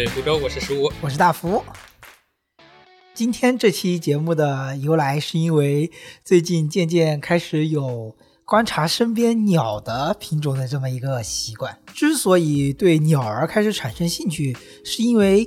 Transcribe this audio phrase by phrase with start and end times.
[0.00, 1.62] 的信嘴湖州，我是十五，我是大福。
[3.12, 5.90] 今天这期节目的由来，是因为
[6.24, 8.16] 最近渐渐开始有
[8.46, 11.78] 观察身边鸟的品种的这么一个习惯。
[11.92, 15.46] 之所以对鸟儿开始产生兴趣，是因为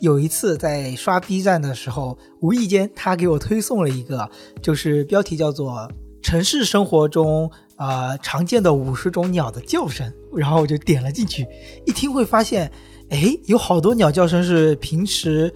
[0.00, 4.28] 有一次在刷 B 站的时候，无意间他给我推送了一个，
[4.60, 5.88] 就是标题叫做
[6.22, 11.46] “城市生活中呃常见的五十种鸟的叫声”，然后我就点了进去，
[11.86, 12.72] 一听会发现，
[13.12, 15.52] 哎，有好多鸟叫声是平时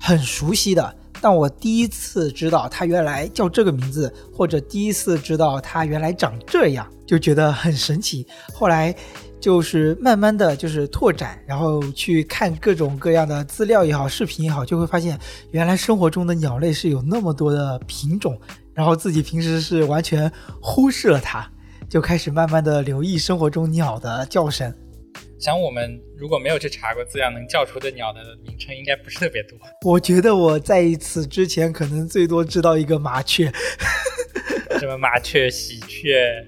[0.00, 0.96] 很熟悉的。
[1.20, 8.26] 但我第一次知道它原来叫这个名字，或者第一次知道它原来长这样，就觉得很神奇。
[8.54, 8.94] 后来
[9.38, 15.18] 就是慢慢的就是拓展，然后去看各种各样的资料也好，视频也好，就会发现
[15.50, 18.38] 原来生活中的鸟类是有那么多的品种，
[18.72, 21.46] 然后自己平时是完全忽视了它，
[21.86, 24.74] 就开始慢慢的留意生活中鸟的叫声。
[25.44, 29.58] 想我们如果没有去查过资料，能叫出的鸟的名称应该不是特别多。
[29.84, 33.52] 我觉得我在此之前可能最多知道一个麻雀，
[34.80, 36.46] 什么麻雀、喜鹊、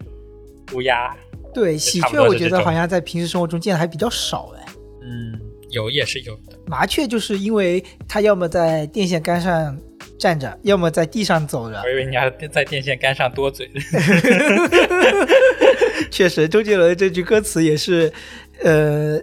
[0.72, 1.14] 乌鸦。
[1.52, 4.64] 对，喜鹊我觉得好像在平时生活中见的还比较少哎。
[5.02, 6.58] 嗯，有也是有的。
[6.67, 9.78] 麻雀就是因为它要么在电线杆上
[10.19, 11.78] 站着，要么在地上走着。
[11.83, 13.70] 我以为你要在电线杆上多嘴。
[16.11, 18.11] 确实，周杰伦这句歌词也是。
[18.62, 19.21] 呃，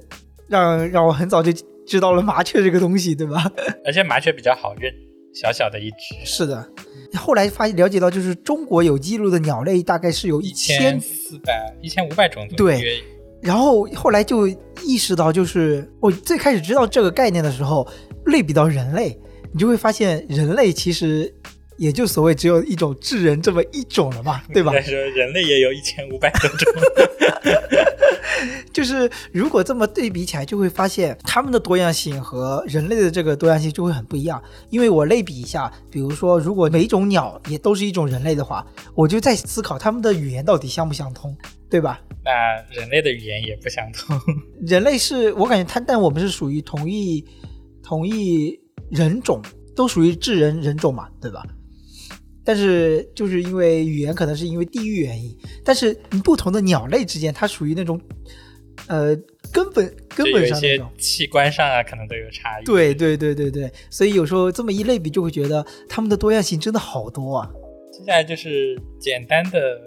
[0.47, 1.51] 让让我很早就
[1.85, 3.51] 知道了麻雀这个东西，对吧？
[3.85, 4.93] 而且麻雀比较好认，
[5.33, 6.15] 小小的一只。
[6.25, 6.67] 是的，
[7.15, 12.77] 后来发现了解到，就是中国有记录的鸟类大概是有一千四百、一千五百种左右。
[12.77, 13.03] 对，
[13.41, 14.47] 然后后来就
[14.83, 17.87] 意识到，就是我最开始知道这个概念的时候，
[18.25, 19.19] 类比到人类，
[19.51, 21.33] 你就会发现人类其实。
[21.83, 24.71] 也就所谓只有一种智人这么一种了嘛， 对吧？
[24.73, 26.73] 但是人类也有一千五百多种，
[28.71, 34.41] 就是如果这么对比起来，就会发现它们的多样性和人类的这个多样性就会很不一样。
[34.69, 38.65] 因为我类比一下，比如说如果每种鸟也都是一种人类的话，
[38.95, 41.35] 我就在思考它们的语言到底相不相通，
[41.69, 41.99] 对吧？
[42.23, 42.31] 那
[42.73, 44.17] 人类的语言也不相通。
[44.65, 47.25] 人类是我感觉它，但我们是属于同一
[47.83, 48.57] 同一
[48.89, 49.41] 人种，
[49.75, 51.45] 都属于智人人种嘛，对吧？
[52.45, 55.93] 但是就是因为语言可能是因为地域原因，但是
[56.23, 57.99] 不同的鸟类之间，它属于那种，
[58.87, 59.15] 呃，
[59.51, 62.65] 根本根本上那种器官上啊，可能都有差异。
[62.65, 67.49] 对对对对对，所以有时候这么一类比，就会觉得它们的多样性真的好多啊。
[67.91, 69.79] 接下来就是简单的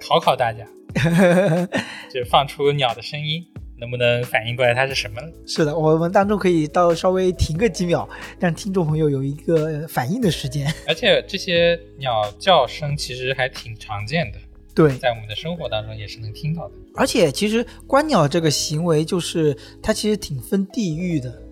[0.00, 0.66] 考考大家，
[2.12, 3.46] 就放出鸟的声音。
[3.78, 5.22] 能不能反应过来它是什么？
[5.46, 8.08] 是的，我们当中可以到稍微停个几秒，
[8.38, 10.72] 让听众朋友有一个反应的时间。
[10.86, 14.38] 而且这些鸟叫声其实还挺常见的，
[14.74, 16.74] 对，在我们的生活当中也是能听到的。
[16.94, 21.42] 而且其实观鸟这个行为，就是它其实挺分地域的。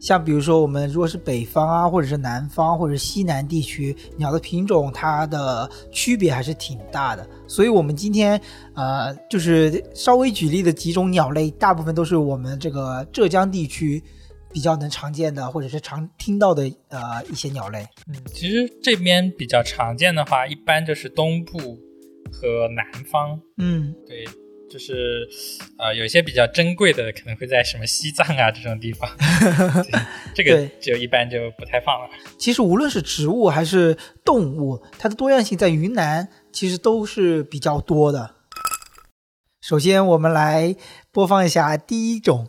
[0.00, 7.28] 像比如说，我们如果是北方啊，或者是南方，或者西南地区，鸟的品种它的区别还是挺大的。
[7.46, 8.40] 所以，我们今天
[8.74, 14.02] 呃，就是稍微举例的几种鸟类，大部分都是我们这个浙江地区
[14.52, 17.84] 比较能常见的，或者是常听到的呃一些鸟类。
[18.06, 21.58] 嗯，其实这边比较常见的话，一般就是东部
[22.30, 23.40] 和南方。
[23.56, 24.24] 嗯，对。
[24.70, 25.26] 就是，
[25.78, 29.08] 呃，有一些比较珍贵的，可能会在什么西藏啊这种地方，
[30.34, 32.08] 这个就一般就不太放了。
[32.38, 38.34] 其实无论是植物还是动物，它的多样性在云南其实都是比较多的。
[39.60, 40.76] 首先，我们来
[41.10, 42.48] 播放一下第一种，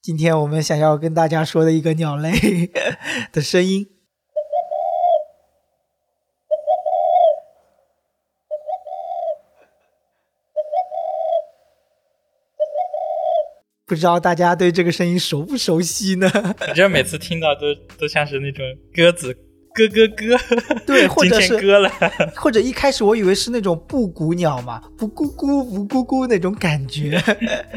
[0.00, 2.32] 今天我们想要跟大家说的一个鸟类
[3.32, 3.88] 的声音。
[13.90, 16.30] 不知道大家对这个声音熟不熟悉呢？
[16.60, 18.64] 我觉得每次听到都都像是那种
[18.94, 19.34] 鸽子
[19.74, 20.38] 咯咯咯，
[20.86, 21.90] 对，或者是歌了，
[22.38, 27.20] 或者一开始我以为是那种布谷鸟嘛，不咕咕不咕咕那种感觉，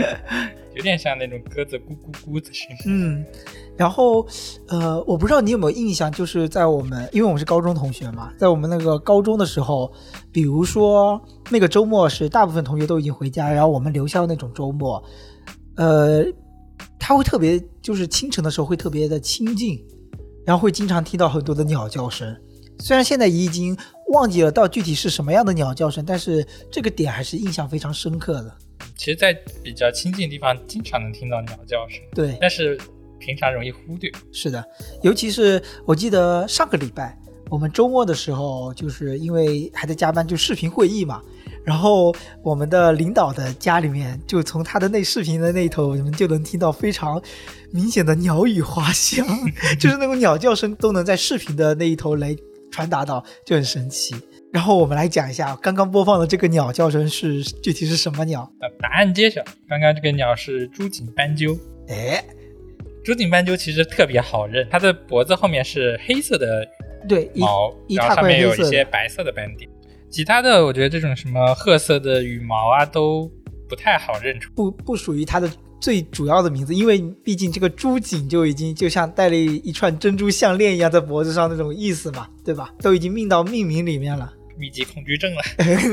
[0.78, 2.78] 有点像那种鸽子咕咕咕的声音。
[2.86, 3.26] 嗯，
[3.76, 4.24] 然后
[4.68, 9.92] 呃，我不知道你有没有印象，就是在我们，因为我们是高中同学嘛，在我们那个高中的时候，
[10.32, 11.20] 比如说
[11.50, 15.04] 那个周末是大部分同学都已经回家，然后我们留校那种周末。
[15.76, 16.26] 呃，
[17.00, 19.84] 它会特别，就是清晨的时候会特别的清静，
[20.46, 22.36] 然后会经常听到很多的鸟叫声。
[22.80, 23.78] 虽然现在已经
[24.14, 28.58] 忘记了到具体是什么样的鸟叫声，但是这个点还是印象非常深刻的。
[28.96, 29.34] 其实，在
[29.64, 32.00] 比较清静的地方，经常能听到鸟叫声。
[32.14, 32.80] 对，但是
[33.20, 34.12] 平常容易忽略。
[34.32, 34.64] 是的，
[35.02, 37.18] 尤其是我记得上个礼拜
[37.50, 41.22] 我们周末的时候，就是因为还在加班，就视频会议嘛。
[41.66, 47.22] 然后我们的领导的家里面，就从他的那视频的那头，你们就能听到非常
[47.72, 49.26] 明显的鸟语花香，
[49.80, 52.36] 就是那种鸟叫声都能在视频的那一头来
[52.72, 54.16] 传达到，就很神奇。
[54.52, 58.52] 然后我们来讲一下刚刚播放的这个鸟叫声是具体是什么鸟？
[58.80, 61.58] 答案揭晓，刚刚这个鸟是朱颈斑鸠。
[61.88, 62.24] 哎，
[63.04, 66.64] 朱颈斑鸠其实特别好认，它的脖子后面是黑色的
[67.10, 69.68] 对毛，然后上面有一些白色的斑点。
[70.14, 73.28] 其他的我觉得这种什么褐色的羽毛啊都
[73.68, 75.50] 不太好认出，不不属于它的
[75.82, 82.72] 最主要的名字，因为毕竟这个朱颈就已经就像戴了一串珍珠项链一样在脖子上那种意思嘛，对吧？
[82.80, 84.32] 都已经命到命名里面了。
[84.56, 85.42] 密集恐惧症了，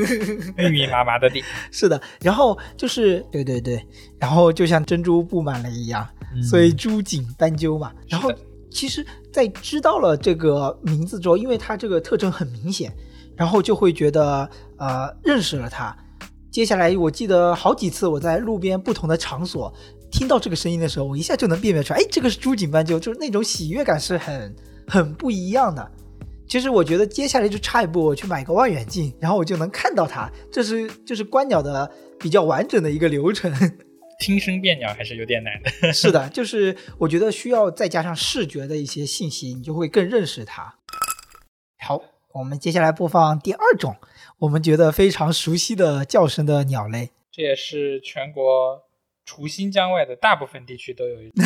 [0.55, 1.43] 密密麻麻的地。
[1.73, 3.83] 是的，然后就是对对对，
[4.19, 6.07] 然后就像珍珠布满了一样，
[6.47, 7.91] 所以朱颈斑鸠嘛。
[8.07, 8.31] 然后
[8.69, 9.03] 其实，
[9.33, 12.93] 在知道了这个名字之后，因为它这个特征很明显，
[13.41, 14.47] 然后就会觉得
[14.77, 15.97] 呃认识了它。
[16.51, 19.73] 接下来我记得好几次我在路边不同的场所
[20.11, 24.55] 听到这个声音的时候，我一下就能辨别出来，哎，这个是朱颈斑鸠，就是那种喜悦感是很
[24.87, 25.91] 很不一样的。
[26.47, 30.31] 其实我觉得接下来就差一步，我去买个望远镜，然后我就能看到它。
[30.51, 33.51] 这是就是观鸟的比较完整的一个流程。
[34.19, 35.71] 听声辨鸟还是有点难的。
[35.91, 40.75] 是的，就是我觉得需要再加上视觉的一些信息，你就会更认识它。
[41.83, 42.03] 好，
[42.33, 43.95] 我们接下来播放第二种
[44.39, 47.11] 我们觉得非常熟悉的叫声的鸟类。
[47.31, 48.83] 这也是全国
[49.25, 51.43] 除新疆外的大部分地区都有一种。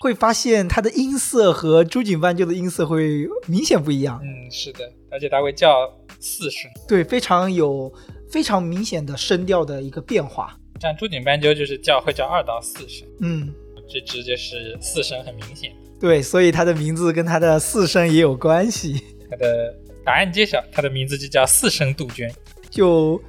[0.00, 4.20] 会发现它的音色和朱颈斑鸠的音色会明显不一样。
[4.20, 5.88] 嗯，是的，而且它会叫
[6.18, 7.92] 四声，对，非常有
[8.28, 10.58] 非常明显的声调的一个变化。
[10.82, 13.54] 像朱顶斑鸠就是叫会叫二到四声，嗯，
[13.88, 15.72] 这只就是四声很明显。
[16.00, 19.00] 对，所以它的名字跟它的四声也有关系。
[19.30, 19.72] 它的
[20.04, 22.28] 答案揭晓，它的名字就叫四声杜鹃，
[22.68, 23.22] 就。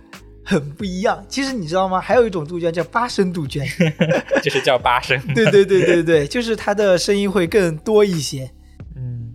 [0.46, 2.02] 很不一样，其实你知道吗？
[2.02, 3.66] 还有一种杜鹃叫八声杜鹃，
[4.44, 5.18] 就是叫八声。
[5.34, 8.52] 对对对对对，就是它的声音会更多一些。
[8.98, 9.32] 嗯，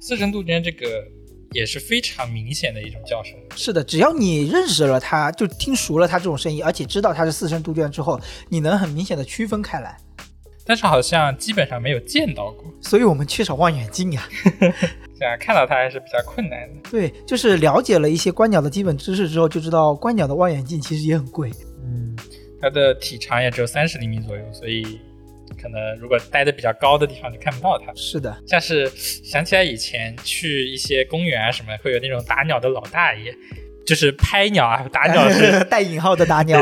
[0.00, 0.86] 四声杜鹃这个
[1.52, 3.34] 也是非常明显的一种叫声。
[3.56, 9.96] 是的，只要你认识了它，就听熟了它这种声音，而且知道它是四声杜鹃之后，你能很明显的区分开来。
[10.64, 14.28] 但是好像基本上没有见到过，所以我们缺少望远镜呀。
[15.18, 16.90] 想看到它还是比较困难的。
[16.90, 21.50] 对，就是了解了一些观鸟的基本知识之后，就知道观鸟的望远镜其实也很贵。
[21.82, 22.14] 嗯，
[22.60, 25.00] 它的体长也只有三十厘米左右，所以
[25.60, 27.92] 可能如果待的比较高的地方就看不到它。
[27.94, 33.34] 是的，像是想起来以前去一些公园啊什么，会有那种打鸟的老大爷。
[33.86, 36.60] 就是拍鸟啊，打鸟是 带引号的打鸟，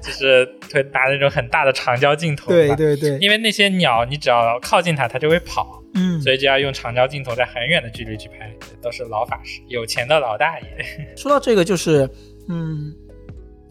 [0.00, 2.48] 就是会拿那种很大的长焦镜头。
[2.48, 5.82] 对对对，因为那些鸟，你只要靠近它，它就会跑。
[5.92, 8.50] 嗯，所以就要用长焦镜头在很远的距离去拍，
[8.80, 10.66] 都是老法师，有钱的老大爷。
[11.14, 12.08] 说到这个，就是
[12.48, 12.94] 嗯，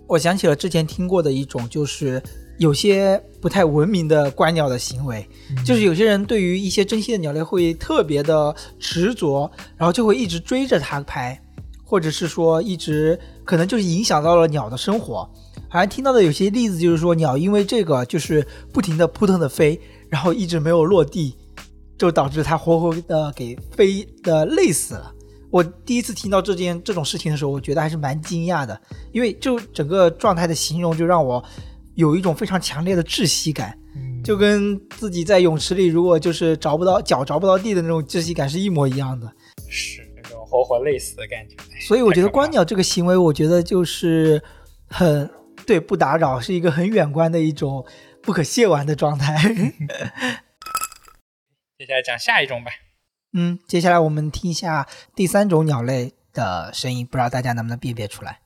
[0.07, 2.21] 我想起了之前听过的一种，就是
[2.61, 5.27] 有些不太文明的观鸟的行为，
[5.65, 11.41] 就是有些人对于一些珍稀的鸟类会特别的执着，然后就会一直追着它拍。
[11.83, 15.29] 或者是说一直可能就是影响到了鸟的生活，
[15.67, 21.35] 好像听到的有些例子就是说鸟因为这个就是不停的扑腾的飞，然后一直没有落地，
[21.97, 25.11] 就导致它活活的给飞的累死了。
[25.49, 28.79] 我第一次听到这件这种事情的时候，我觉得还是蛮惊讶的，
[29.11, 31.43] 因为就整个状态的形容就让我
[31.95, 33.77] 有一种非常强烈的窒息感，
[34.23, 39.31] 就跟自己在泳池里如果就是着不到脚着不到地的那种窒息感是一模一样的。
[39.69, 40.45] 是那种。
[40.45, 44.43] 活活累死的感觉，所以我觉得观鸟这个行为，我觉得就是
[44.87, 45.29] 很
[45.65, 47.85] 对不打扰，是一个很远观的一种
[48.21, 49.37] 不可亵玩的状态。
[51.79, 52.71] 接下来讲下一种吧。
[53.31, 58.41] 嗯，接下来我们听一下第三种鸟类的声音，不知道大家能不能辨别出来。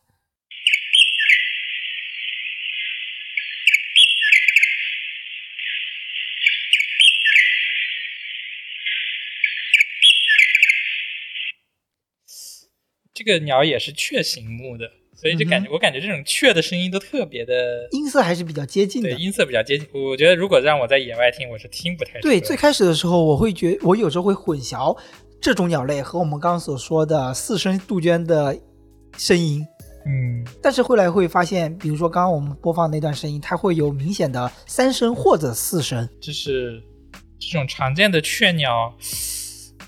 [13.15, 14.83] 这个鸟也是雀形目的，
[15.15, 19.87] 所以就感觉我感觉这种雀的声音都特别的音色还是比较接近的，音色比较接近。
[19.93, 22.19] 我觉得如果让我在野外听，我是听不太。
[22.19, 24.97] 对，最开始的时候我会觉，我有时候会混淆
[25.39, 28.59] 这种鸟类和我们刚刚所说的四声杜鹃的
[29.17, 29.65] 声音。
[30.07, 36.83] 嗯，但是后来会发现，比如说刚刚我们播放那段声音，它会有明显的三声或者四声，就是
[37.39, 38.93] 这种常见的雀鸟，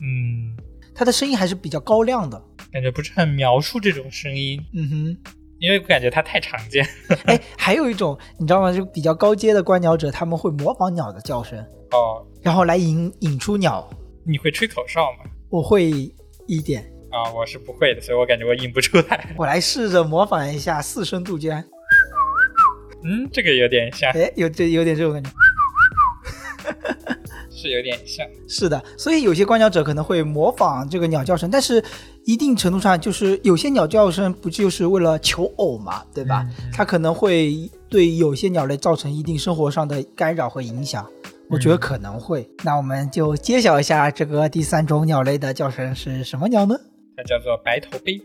[0.01, 0.55] 嗯，
[0.95, 2.41] 它的声音还是比较高亮的。
[2.77, 5.17] 感觉不是很描述这种声音，嗯哼，
[5.57, 6.87] 因为我感觉它太常见。
[7.25, 8.71] 哎，还有一种你知道吗？
[8.71, 11.57] 就比较高阶的观鸟者，他们会模仿鸟的叫声
[11.89, 13.89] 哦，然后来引引出鸟。
[14.27, 15.27] 你会吹口哨吗？
[15.49, 15.89] 我会
[16.45, 19.33] 一点啊，我是不会的，所以我感觉我引不出来。
[19.35, 21.57] 我来试着模仿一下四声杜鹃。
[23.03, 24.11] 嗯，这个有点像。
[24.11, 25.31] 哎，有这有点这种感觉。
[27.57, 31.83] 是有点像，是的，所以有些观鸟者可能会模仿这个鸟叫声，但是
[32.23, 36.47] 一定程度上就是有些鸟叫声不就是为了求偶嘛，对吧？
[36.71, 41.03] 它可能会对有些鸟类造成一定生活上的干扰和影响，
[41.49, 42.47] 我觉得可能会。
[42.63, 46.77] 那我们就揭晓一下这个第三种鸟类的叫声是什么鸟呢？
[47.17, 48.21] 它叫做白头鹎。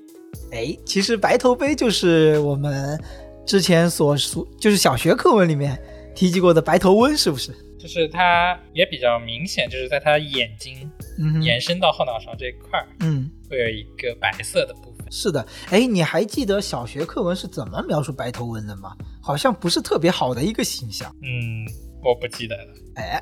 [0.51, 3.01] 哎，其实白头鹎就是我们
[3.47, 5.81] 之前所说，就是小学课文里面
[6.15, 7.51] 提及过的白头翁，是不是？
[7.83, 10.89] 就是它也比较明显，就是在它眼睛
[11.43, 15.05] 延伸到后脑勺这一块儿，嗯，会有一个白色的部分。
[15.11, 18.97] 是的，哎，你还记得小学课文是怎么描述白头翁的吗？
[19.21, 21.13] 好像不是特别好的一个形象。
[21.23, 21.67] 嗯，
[22.05, 22.73] 我不记得了。
[22.95, 23.21] 哎，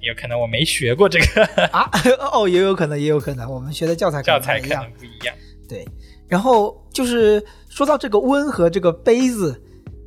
[0.00, 1.88] 有可能我没学过这个 啊？
[2.32, 5.32] 哦，也有可能，也有可能，我们学的教材教材可能不一样。
[5.68, 5.86] 对，
[6.26, 9.62] 然后就是说到这个温和这个杯子，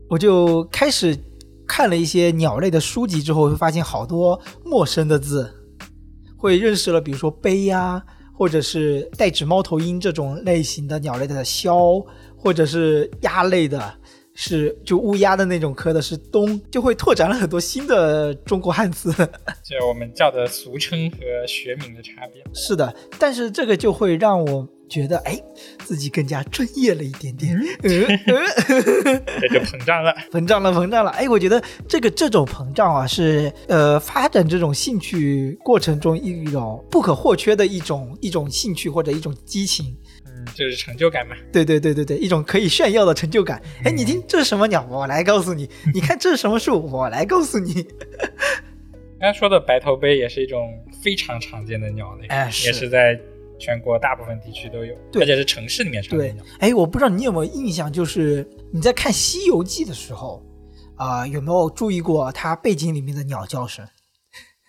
[0.09, 1.17] 我就开始。
[1.67, 5.51] 看了一些鸟类的书籍之后，会发现好多陌生的字，
[6.37, 8.03] 会认识了，比如说杯呀，
[8.33, 12.05] 或者是带指猫头鹰这种类型的鸟类的枭，
[12.37, 13.93] 或者是鸭类的，
[14.33, 19.11] 是就乌鸦的那种科的是冬，就会拓展了很多新的中国汉字，
[19.63, 21.17] 就我们叫的俗称和
[21.47, 22.43] 学名的差别。
[22.53, 24.67] 是的，但是这个就会让我。
[24.87, 25.39] 觉得哎，
[25.79, 31.11] 自己更加专业了一点点， 这就膨胀了，膨胀了，膨胀了。
[31.11, 39.95] 哎，我觉得这个这种膨胀啊，是呃发展这种兴趣过程中一种不可或缺的一种一种兴趣或者一种激情。
[40.25, 41.35] 嗯，就是成就感嘛。
[41.51, 43.61] 对对对对对，一种可以炫耀的成就感。
[43.83, 44.85] 哎，你听这是什么鸟？
[44.89, 45.69] 我来告诉你。
[45.93, 46.85] 你看这是什么树？
[46.85, 47.87] 我来告诉你。
[49.19, 50.69] 刚才说的白头杯也是一种
[51.01, 53.19] 非常常见的鸟类，哎，也是在。
[53.57, 56.37] 全国大部分地区都有，而且是城市里面常见。
[56.59, 60.43] 哎，我不知道你有没有印象，就是你在看《西游记》的时候，
[60.95, 63.87] 啊，有没有注意过它背景里面的鸟叫声？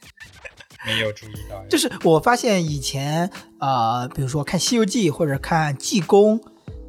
[0.87, 1.65] 没有注意到。
[1.69, 3.29] 就是我发现以前，
[3.59, 6.39] 呃，比如说看《西游记》或者看《济公》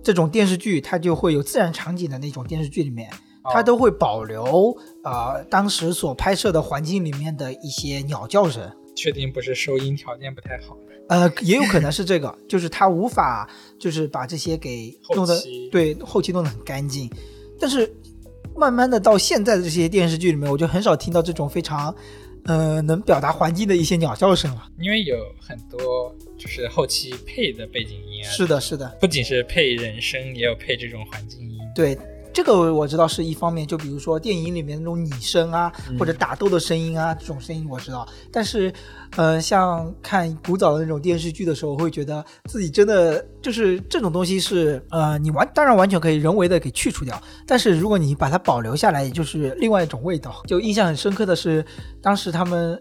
[0.04, 3.10] 这种电视剧，它就会有自然场景的那种电视剧里面，
[3.52, 8.72] 它都会保留呃当时所拍摄的环境里面的一些鸟叫声。
[8.96, 10.78] 确定不是收音条件不太好？
[11.10, 13.50] 呃，也有可能是这个，就是他无法，
[13.80, 17.10] 就是把这些给弄得对后期弄得很干净。
[17.60, 17.92] 但是
[18.56, 21.96] 慢慢的到现在的这些电视剧里面，我就很少听到这种非常，
[22.46, 24.70] 呃，能表达环境的一些鸟叫声了。
[24.80, 28.30] 因为有很多就是后期配的背景音啊。
[28.30, 31.58] 是的，是的，不仅是配人声，也有配这种环境音。
[31.74, 31.98] 对。
[32.34, 38.08] 这个我知道是一方面，就比如说电影里面那种拟声啊，或者打斗的声音啊，这种声音我知道。
[38.32, 38.72] 但是，
[39.16, 50.44] 呃，像看古早的那种电视剧的时候，会觉得自己真的就是这种东西是，呃，你完当然完全可以人为的给去除掉，但是如果你把它保留下来，也就是另外一种味道。
[50.46, 51.66] 就印象很深刻的是，
[52.02, 52.80] 当时他们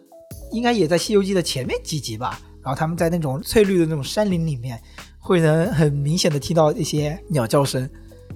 [0.52, 4.78] 应该也在《西游记》的前面几集吧，然后他们在那种翠绿的那种山林里面，
[5.18, 7.88] 会能很明显的听到一些鸟叫声。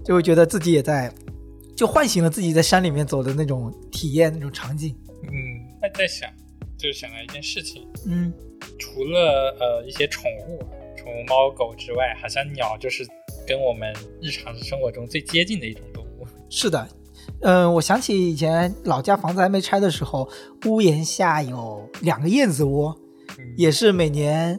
[0.05, 1.13] 就会觉得自己也在，
[1.77, 4.97] 就唤醒了自己在山里面走的那种体验，那种场景。
[5.23, 5.31] 嗯，
[5.81, 6.31] 在在想，
[6.77, 7.87] 就是想到一件事情。
[8.07, 8.33] 嗯，
[8.79, 10.59] 除了呃一些宠物，
[10.97, 13.07] 宠物猫狗之外，好像鸟就是
[13.47, 16.27] 跟我们日常生活中最接近的一种动物。
[16.49, 16.89] 是的，
[17.43, 20.29] 嗯，我想起以前老家房子还没拆的时候，
[20.67, 22.99] 屋檐下有两个燕子窝，
[23.57, 24.59] 也是每年，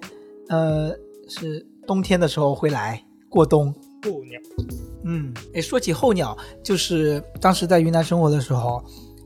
[0.50, 0.96] 呃，
[1.28, 3.74] 是冬天的时候会来过冬。
[4.04, 4.40] 候鸟，
[5.06, 8.84] 嗯，哎，说起候鸟，就是当时在云南生活的时候，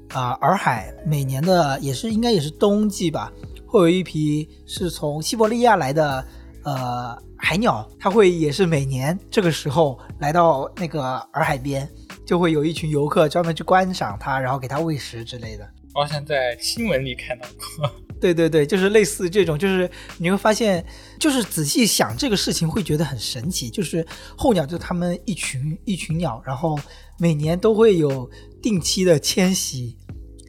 [0.10, 3.32] 啊，洱海每年的也是应该也是冬季吧，
[3.65, 6.25] 会有一批是从西伯利亚来的，
[6.63, 11.01] 呃，海鸟，它会也是每年这个时候来到那个
[11.34, 11.88] 洱海边，
[12.25, 15.67] 就会有一群游客专门去观赏它，然后给它喂食之类的。
[15.94, 17.89] 我好像在新闻里看到过。
[18.19, 20.84] 对对对，就是类似这种，就是你会发现，
[21.19, 23.69] 就是仔细想这个事情会觉得很神奇。
[23.69, 24.05] 就是
[24.38, 26.79] 候鸟，就他们一群一群鸟，然后
[27.19, 28.29] 每年都会有
[28.62, 29.95] 定期的迁徙。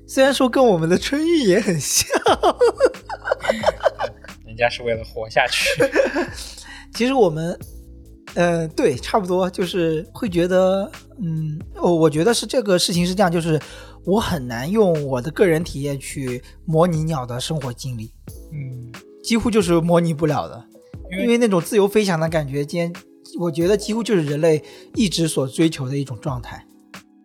[0.06, 2.08] 虽然说跟我们的春运也很像，
[4.46, 5.68] 人家是为了活下去。
[6.94, 7.58] 其实我们，
[8.34, 13.60] 呃，对，差不多就是会觉得，嗯，我我觉得是这个事情是这样，就是。
[14.06, 18.12] 我很难用我的个人体验去模拟鸟的生活经历，
[18.52, 20.64] 嗯，几乎就是模拟不了的，
[21.20, 22.92] 因为那种自由飞翔的感觉，间
[23.40, 24.62] 我觉得几乎就是人类
[24.94, 26.64] 一直所追求的一种状态。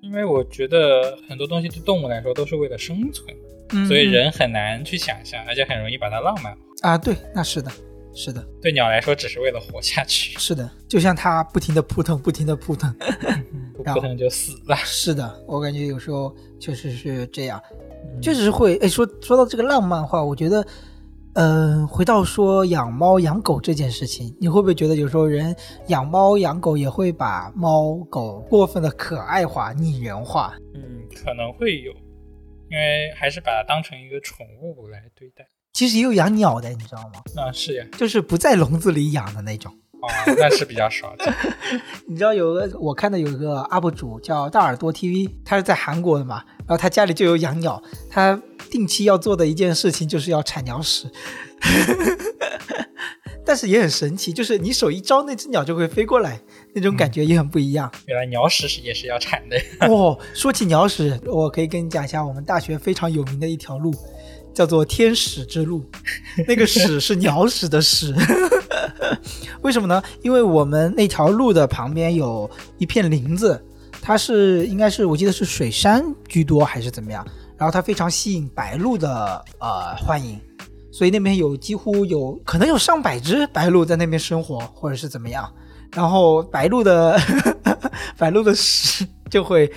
[0.01, 6.59] 因为我觉得很多东西对动物来说都是为了生存，所以人很难去想象，而且很容易把它浪漫化。
[6.81, 7.71] 啊，对，那是的，
[8.13, 8.45] 是的。
[8.61, 10.37] 对鸟来说，只是为了活下去。
[10.39, 12.93] 是的，就像它不停的扑腾，不停的扑腾，
[13.75, 14.75] 不扑腾就死了。
[14.77, 17.61] 是的，我感觉有时候确实是这样，
[18.21, 18.77] 确实是会。
[18.77, 20.65] 哎，说说到这个浪漫化，我觉得。
[21.33, 25.55] 嗯，回到说养猫养狗这件事情，你会不会觉得有时候人
[25.87, 30.53] 养猫养狗也会把猫狗过分的可爱化、拟人化？
[30.75, 30.81] 嗯，
[31.15, 31.93] 可能会有，
[32.69, 35.47] 因为还是把它当成一个宠物来对待。
[35.73, 37.43] 其实也有养鸟的，你知道吗？
[37.43, 39.71] 啊，是呀，就是不在笼子里养的那种。
[40.01, 41.33] 哦，那是比较少 的。
[42.07, 51.07] 你知道有个我看到有一个 UP 主叫大耳朵 TV，他是在韩国的嘛，然后他家里就有养鸟，他定期要做的一件事情就是要铲鸟屎，
[53.45, 56.41] 但是也很神奇，就是你手一招，那只鸟就会飞过来，
[56.73, 57.91] 那种感觉也很不一样。
[58.07, 59.57] 原来鸟屎是也是要铲的。
[59.87, 63.93] 哦，说起鸟屎，我可以跟你讲一下我们大学非常有名的一条路。
[64.53, 65.83] 叫做天使之路，
[66.47, 68.13] 那个屎是鸟屎的屎，
[69.61, 70.01] 为什么呢？
[70.21, 73.63] 因为我们那条路的旁边有一片林子，
[74.01, 77.25] 它是应该是我记得是水杉居多还是怎么样，
[77.57, 80.39] 然后它非常吸引白鹭的呃欢迎，
[80.91, 85.51] 所以那边有几乎有可能有上百只白鹭在那边生活或者是怎么样，
[85.93, 87.19] 然后白鹭的
[88.17, 89.71] 白鹭的屎就会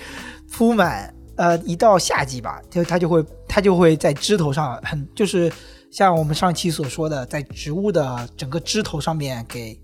[0.51, 1.11] 铺满。
[1.37, 3.21] 呃，一到夏季吧，就它就会
[3.55, 5.49] 它就会在枝头上很就是
[5.89, 9.79] 像我们上期所说的，在植物的整个枝头上面给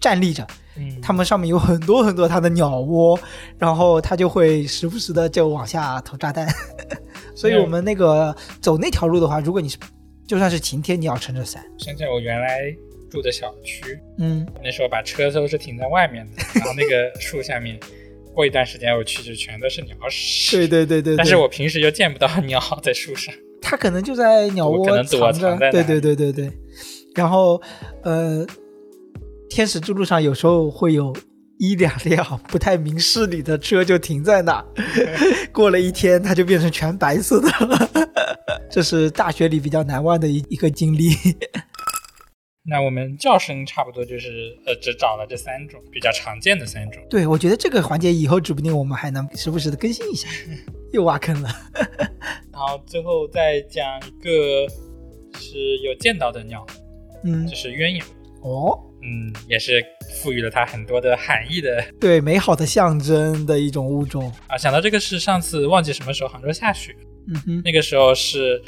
[0.00, 0.46] 站立着，
[0.78, 3.20] 嗯，它们上面有很多很多它的鸟窝，
[3.58, 6.48] 然后它就会时不时的就往下投炸弹，
[7.36, 9.76] 所以我们那个走那条路的话，如果你是
[10.26, 11.62] 就算是晴天，你要撑着伞。
[11.76, 12.74] 想起我原来
[13.10, 17.78] 住的小区，嗯，那时候把车都是停在外面的，然后那个树下面。
[18.34, 20.56] 过一段时间我去，就全都是鸟屎。
[20.56, 21.16] 对对对对。
[21.16, 23.34] 但是我平时又见不到鸟在树上。
[23.60, 25.56] 它可能就在鸟窝藏着。
[25.70, 26.50] 对对对对对。
[27.14, 27.60] 然后，
[28.02, 28.46] 呃，
[29.48, 31.14] 天使之路上有时候会有
[31.58, 34.64] 一两辆不太明事理的车就停在那，
[35.52, 37.90] 过了一天它就变成全白色的了。
[38.70, 41.10] 这是大学里比较难忘的一一个经历。
[42.62, 47.02] 那我们叫声差不多就是呃，只找了这三种比较常见的三种。
[47.08, 50.28] 对，我觉得这个环节以后指不定我们还能时不时的更新一下。
[50.92, 51.48] 又挖坑了。
[52.52, 54.68] 然后最后再讲一个
[55.38, 56.66] 是有见到的鸟，
[57.24, 58.04] 嗯，就是鸳鸯。
[58.42, 59.82] 哦，嗯，也是
[60.20, 61.82] 赋予了它很多的含义的。
[61.98, 64.58] 对，美好的象征的一种物种啊。
[64.58, 66.94] 想到这个是上次忘记什么时候杭州下雪，
[67.28, 68.62] 嗯哼，那个时候是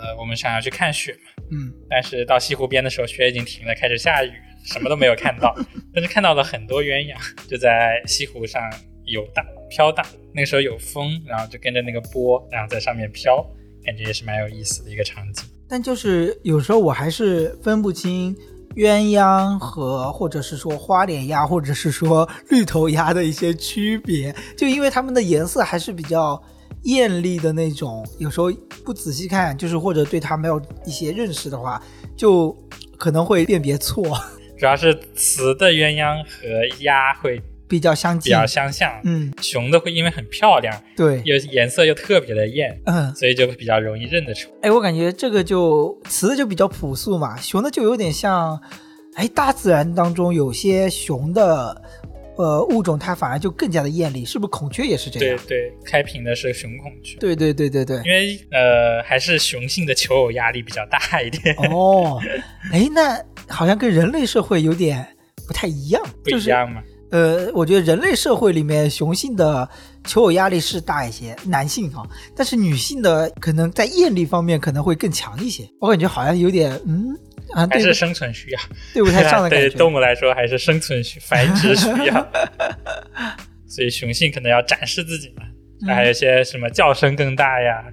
[0.00, 1.44] 呃，我们想要去看雪嘛。
[1.52, 4.30] 嗯，但是到西湖边的时候，雪已经停了，开始下雨，
[4.64, 5.54] 什么都没有看到。
[5.94, 8.62] 但是看到了很多鸳鸯，就在西湖上
[9.04, 10.06] 游荡、飘荡。
[10.32, 13.44] 那个时候有风，然后就跟着那个波，然后在上面飘，
[13.84, 15.44] 感觉也是蛮有意思的一个场景。
[15.68, 18.34] 但就是有时候我还是分不清
[18.76, 26.40] 鸳鸯和或者是说花脸鸭，或者是说绿头鸭的一些区别，就因为它们的颜色还是比较。
[26.84, 28.50] 艳丽的那种，有时候
[28.84, 31.82] 不仔细看，就是或者对它没有一些认识的话，
[32.16, 32.56] 就
[32.96, 34.02] 可能会辨别错。
[34.58, 38.90] 主要是雌的鸳鸯和鸭会比较相近，比较相像。
[39.04, 44.50] 嗯，雄的会因为很漂亮，对，又颜色又特别的艳，嗯，所以就比较容易认得出。
[44.62, 48.60] 哎，我感觉这个就雌的就比较朴素嘛，雄的就有点像，
[49.14, 51.82] 哎，大自然当中有些雄的。
[52.40, 54.50] 呃，物种它反而就更加的艳丽，是不是？
[54.50, 55.36] 孔雀也是这样。
[55.46, 57.18] 对对，开屏的是雄孔雀。
[57.18, 57.96] 对对对对对。
[57.98, 61.54] 因为呃，还是雄性的求偶压力比较大一点。
[61.56, 62.18] 哦，
[62.72, 65.06] 哎，那好像跟人类社会有点
[65.46, 66.02] 不太一样。
[66.24, 66.82] 不一样吗？
[67.10, 69.68] 呃，我觉得人类社会里面雄性的
[70.04, 75.68] 求偶压力是大一些，男性哈，但是女性的可能在艳丽方面可能会更强一些。
[75.80, 77.14] 我感觉好像有点嗯。
[77.54, 78.60] 还是生存需要，
[78.94, 79.68] 对不太上的 感觉。
[79.68, 82.32] 对动物来说，还是生存需繁殖需要。
[83.66, 85.42] 所以雄性可能要展示自己嘛，
[85.94, 87.84] 还有一些什么叫声更大呀，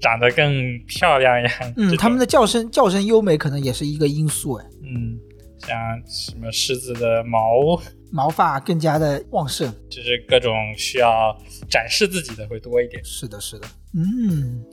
[0.00, 1.50] 长得更漂亮呀。
[1.76, 4.66] 嗯，他们的叫声叫声优美，可能也是一个因素哎。
[4.82, 5.18] 嗯，
[5.58, 11.36] 像什么狮子的毛毛发更加的旺盛，就是各种需要
[11.68, 13.04] 展示自己的会多一点。
[13.04, 14.64] 是的，是的，嗯，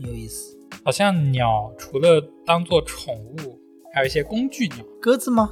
[0.00, 0.56] 有意思。
[0.84, 3.58] 好像鸟除了当做宠物，
[3.94, 4.84] 还有一些工具鸟。
[5.00, 5.50] 鸽子吗？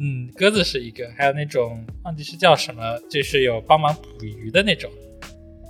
[0.00, 4.90] 嗯，鸽子是一个，还有那种忘记是叫什么，就是有帮忙捕鱼的那种。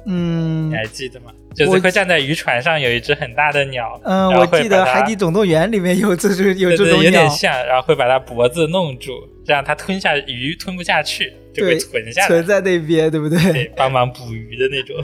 [0.06, 1.32] 嗯，你还记得吗？
[1.54, 3.98] 就是会站在渔船上，有一只很大的鸟。
[4.04, 9.12] 嗯，我记得《海底总动员》里面有这种有这种鸟，有点像，然后会把它脖子弄住，
[9.44, 13.52] 这样它吞下鱼吞不下去，就会对存下来存，在那边，对不对？
[13.52, 14.96] 对，帮忙捕鱼的那种，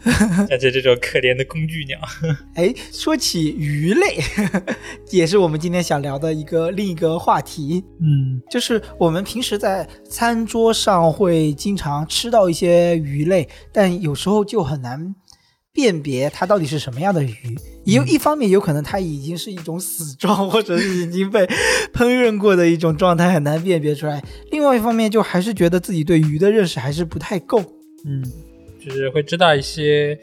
[0.48, 1.98] 像这这种可怜的工具鸟。
[2.56, 4.18] 哎，说起鱼类，
[5.10, 7.84] 也是我们今天想聊的一个另一个话题。
[8.00, 15.14] 嗯就是我们平时在餐桌上会经常吃到一些鱼类，但有时候就很难
[15.72, 17.36] 辨别它到底是什么样的鱼。
[17.84, 21.46] 也有一方面有可能它已经是一种死状，或者是已经被
[21.92, 24.22] 烹饪过的一种状态，很难辨别出来。
[24.50, 27.60] 另外一方面，就还是觉得自己对鱼的认识还是不太够。
[28.04, 28.22] 嗯，
[28.84, 30.18] 就是会知道一些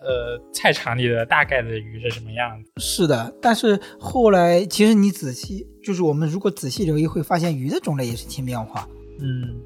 [0.00, 2.70] 呃菜场里的大概的鱼是什么样子。
[2.76, 8.88] 是的，但是后来其实你仔细，就是我们如果仔细留意，会发现鱼的种类也是千变万化。
[9.20, 9.60] 嗯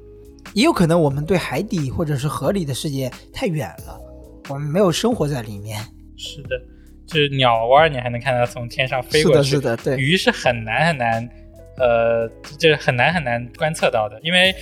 [0.53, 3.99] 也有可能我们对海底或者是河里的世界太远了，
[4.49, 5.79] 我们没有生活在里面。
[6.17, 6.59] 是的，
[7.05, 11.29] 就是鸟蛙儿你还能看到从天上飞是的，过去，是的，对，鱼是很难很难，
[11.77, 14.53] 呃，就是很难很难观测到的，因为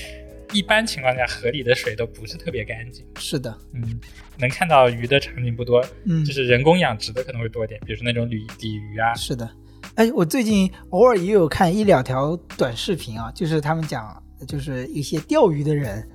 [0.54, 3.06] 一般情况下河里的水都不是特别干净。
[3.20, 4.00] 是的，嗯，
[4.38, 9.14] 能看到鱼的场景不多，嗯，就是人工养殖的可能会多一点，比如说那种鲤鲤鱼啊。
[9.16, 9.50] 是的。
[9.96, 16.06] 哎，我最近偶尔也有看一两条短视频啊，就是他们讲，就是一些钓鱼的人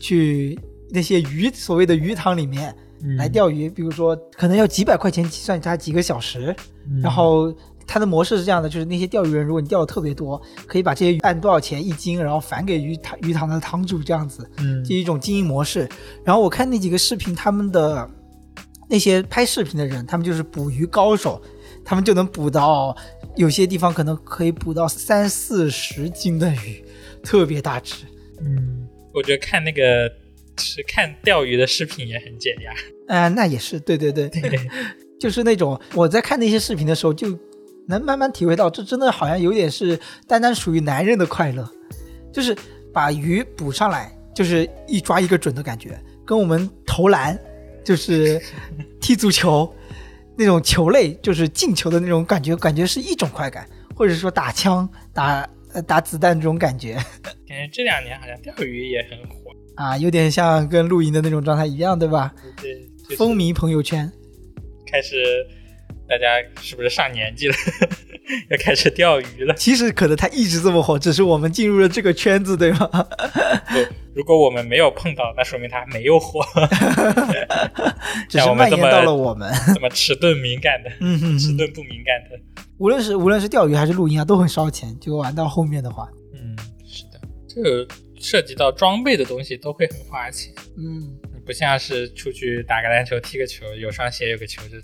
[0.00, 0.58] 去
[0.90, 2.85] 那些鱼所谓的鱼塘里面嗯
[3.16, 6.54] 来钓鱼，比如说可能要几百块钱计算它几个小时，
[6.88, 7.00] 嗯。
[7.00, 7.54] 然后
[7.86, 14.82] 它的模式是这样的，就是那些钓鱼人，如果你钓的特别多，可以把这些鱼按多少钱一斤，然后返给鱼塘鱼塘的塘主这样子，嗯。
[14.84, 15.88] 这一种经营模式。
[16.24, 18.08] 然后我看那几个视频，他们的
[18.88, 21.40] 那些拍视频的人，他们就是捕鱼高手，
[21.84, 22.96] 他们就能捕到
[23.36, 26.84] 有些地方可能可以捕到三四十斤的鱼，
[27.22, 28.04] 特别大只。
[28.40, 30.10] 嗯，我觉得看那个
[30.58, 32.72] 是看钓鱼的视频也很解压。
[33.14, 34.28] 啊、那也是，对对对，
[35.20, 37.28] 就是那种我在看那些视频的时候，就
[37.88, 41.68] 能慢慢体会到，这真的好像有点是单单属于男人的快乐，
[42.32, 42.56] 就是
[42.92, 47.38] 把鱼捕上来，就是一抓一个准的感觉，跟我们投篮，
[47.84, 48.40] 就是
[49.00, 49.72] 踢足球
[50.36, 56.94] 那种球类，就是进球的那种感觉，感觉是一种快感，或者说打枪、打呃打子弹这种感觉。
[57.46, 59.45] 感觉这两年好像钓鱼也很火，
[59.76, 62.34] 啊，有点像跟露营的那种状态一样，对吧？
[62.60, 64.10] 对，就是风靡朋友圈。
[64.90, 65.46] 开始
[66.08, 67.54] 大家是不是上年纪了，
[68.50, 69.54] 要开始钓鱼了？
[69.54, 72.88] 其实可能它一直这么火，只是我们进入了这个圈子，对吗？
[73.68, 73.78] 不
[74.14, 76.40] 如果我们没有碰到，那说明它没有火。
[78.30, 79.52] 只是蔓延到了我们。
[79.74, 82.62] 这么迟钝敏感的，嗯迟钝不敏感的。
[82.78, 84.96] 无论是无论是钓鱼还是露营啊，都很烧钱。
[85.00, 87.86] 就玩到后面的话，嗯，是的，这个
[88.18, 90.52] 涉及到装备的东西都会很花钱。
[90.76, 94.76] 嗯你不像是出去打个篮球、踢个球，有双鞋有个球就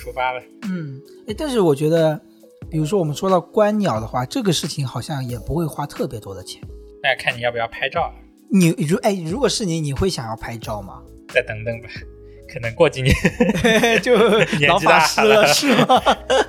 [0.00, 0.42] 出发了。
[0.68, 2.20] 嗯，哎，但是我觉得，
[2.70, 6.62] 比如说我们说到观鸟的话，这个事情好像也不会花特别多的钱。
[7.02, 8.12] 那看你要不要拍照，
[8.50, 11.02] 你如哎，如果是你，你会想要拍照吗？
[11.28, 11.88] 再等等吧，
[12.52, 13.14] 可能过几年。
[14.02, 14.16] 就
[14.66, 16.02] 老法师了了是吗？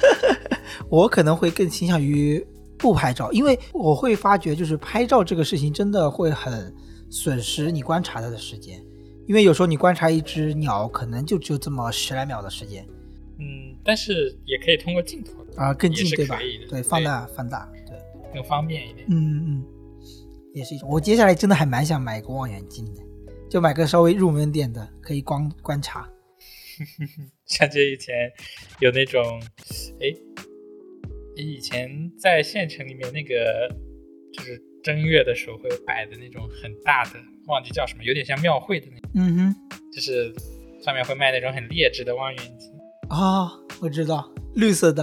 [0.89, 2.43] 我可能会更倾向于
[2.79, 6.73] 不拍照，因为我会发觉，就是拍照这个事情真的会很
[7.09, 8.83] 损失你观察它的时间，
[9.27, 12.87] 因为有时候你观察一只鸟，可能就只有这么十来秒的时间
[13.37, 16.39] 嗯，但是也可以通过镜头啊、更近对吧？
[16.69, 17.97] 对，放大放大，对，
[18.33, 19.05] 更方便一点。
[19.09, 19.65] 嗯嗯，
[20.53, 20.87] 也是一种。
[20.89, 23.01] 我接下来真的还蛮想买个望远镜的，
[23.49, 26.09] 就买个稍微入门点的，可以光观察。
[27.45, 28.31] 像这以前
[28.79, 29.21] 有那种，
[29.99, 30.13] 哎，
[31.41, 33.69] 以前在县城里面那个
[34.33, 37.11] 就是正月的时候会摆的那种很大的，
[37.47, 39.55] 忘记叫什么，有点像庙会的那种，嗯哼，
[39.93, 40.33] 就是
[40.83, 42.69] 上面会卖那种很劣质的望远镜。
[43.09, 45.01] 啊、我知道，绿色的，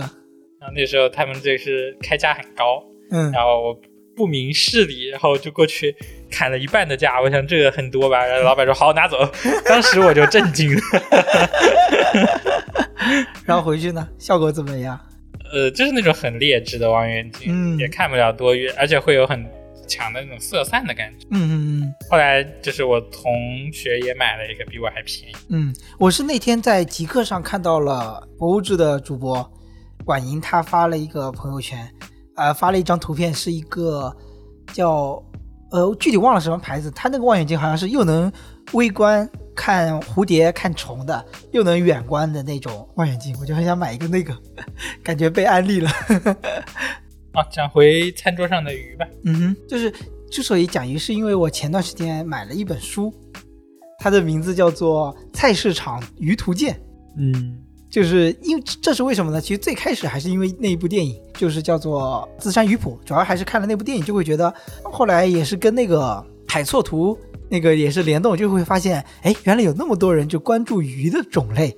[0.60, 3.80] 然后那时候他们就是开价很高，嗯然后我
[4.14, 5.94] 不明事理，然后就过去
[6.30, 9.18] 砍了一半的价，我想这个很多吧，然后老板说好拿走，
[9.66, 10.80] 当时我就震惊了。
[13.44, 14.98] 然后回去呢，效果怎么样？
[15.52, 19.44] 呃，就是那种很劣质的望远镜，嗯也看不了多远，而且会有很
[19.86, 21.26] 强的那种色散的感觉。
[21.30, 23.32] 嗯嗯嗯后来就是我同
[23.72, 25.34] 学也买了一个，比我还便宜。
[25.48, 29.48] 嗯，我是那天在极客上看到了博物志的主播
[30.06, 31.88] 婉莹，她发了一个朋友圈，
[32.36, 34.14] 呃，发了一张图片，是一个
[34.72, 35.22] 叫
[35.70, 38.30] 呃具体忘了什么牌子，它那个望远镜好像是又能
[38.72, 44.36] 微观看蝴蝶、看虫的，又能远观的那种望远镜，我就很想买一个那个，
[45.02, 45.90] 感觉被安利了。
[47.32, 49.06] 啊，讲回餐桌上的鱼吧。
[49.24, 49.92] 嗯哼，就是
[50.30, 53.12] 之所以讲鱼，是因为我前段时间买了一本书，
[53.98, 56.74] 它的名字叫做《菜市场鱼图鉴》。
[57.18, 57.58] 嗯，
[57.90, 59.40] 就是因为这是为什么呢？
[59.40, 64.52] 其实最开始还是因为那一部电影，就是叫做《自山鱼谱》，主要还是看了那部电影，就会觉得
[64.84, 71.76] 后来也是跟那个海错图那个也是联动，就会发现，哎，原来有那么多人就关注鱼的种类，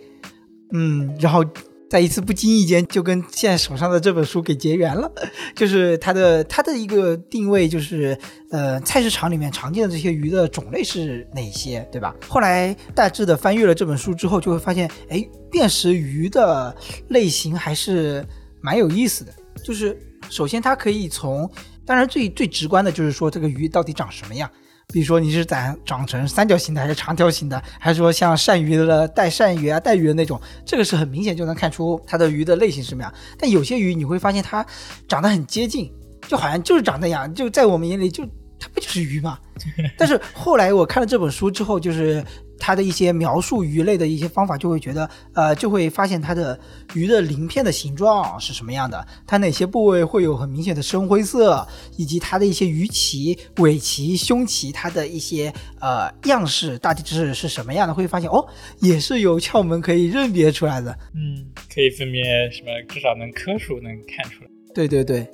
[0.73, 1.45] 嗯，然后。
[1.91, 5.11] 在一次不经意间，就跟现在手上的这本书给结缘了。
[5.57, 8.15] 就是它的它的一个定位，就是
[8.51, 12.15] 呃，菜市场里面常见的这些鱼的种类是哪些，对吧？
[12.29, 16.77] 后来大致的翻阅了这本书之后，就会发现，哎，辨识鱼的
[17.09, 18.23] 类型还是
[18.61, 19.33] 蛮有意思的。
[19.65, 21.51] 就是首先它可以从，
[21.87, 24.51] 当然最最直观的就是说这个鱼到底长什么样。
[24.93, 33.13] 比如说你是长长成三角形的还是长条形的，还是说像鳝鱼的带鳝鱼啊带鱼的那种，这个是很明显就能看出它的鱼的类型是什么样。
[33.39, 34.65] 但有些鱼你会发现它
[35.07, 35.93] 长得很接近，
[36.27, 38.25] 就好像就是长那样，就在我们眼里就
[38.59, 39.39] 它不就是鱼吗？
[39.99, 42.25] 但是后来我看了这本书之后，就是。
[42.59, 46.59] 它的一些描述鱼类的一些方法，就会觉得，呃，就会发现它的
[46.95, 51.67] 鱼的鳞片的形状是什么样的，它哪些部位会有很明显的深灰色，
[51.97, 58.47] 以及它的一些鱼鳍、尾鳍、胸鳍，它的一些呃样式大体是是什么样的，会发现哦，
[58.81, 60.91] 也是有窍门可以认别出来的。
[61.15, 64.51] 嗯，可以分别什么，至少能科属能看出来。
[64.75, 65.27] 对对对，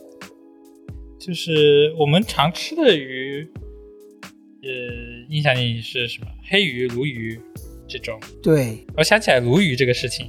[1.18, 3.48] 就是我们常吃的鱼。
[4.64, 7.38] 呃，印象里是什么黑鱼、鲈鱼
[7.86, 8.18] 这种？
[8.42, 10.26] 对，我想起来鲈鱼这个事情，